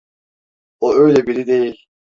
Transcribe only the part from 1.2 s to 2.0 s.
biri değil.